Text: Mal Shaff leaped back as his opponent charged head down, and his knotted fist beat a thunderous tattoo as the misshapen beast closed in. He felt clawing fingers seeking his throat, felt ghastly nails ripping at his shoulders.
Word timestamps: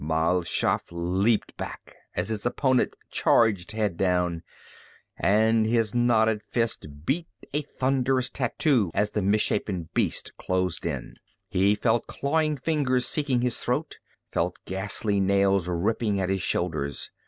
Mal 0.03 0.41
Shaff 0.41 0.87
leaped 0.89 1.55
back 1.57 1.95
as 2.15 2.29
his 2.29 2.43
opponent 2.43 2.95
charged 3.11 3.73
head 3.73 3.97
down, 3.97 4.41
and 5.15 5.67
his 5.67 5.93
knotted 5.93 6.41
fist 6.41 6.87
beat 7.05 7.27
a 7.53 7.61
thunderous 7.61 8.27
tattoo 8.31 8.89
as 8.95 9.11
the 9.11 9.21
misshapen 9.21 9.89
beast 9.93 10.35
closed 10.37 10.87
in. 10.87 11.13
He 11.49 11.75
felt 11.75 12.07
clawing 12.07 12.57
fingers 12.57 13.05
seeking 13.05 13.41
his 13.41 13.59
throat, 13.59 13.99
felt 14.31 14.57
ghastly 14.65 15.19
nails 15.19 15.67
ripping 15.67 16.19
at 16.19 16.29
his 16.29 16.41
shoulders. 16.41 17.11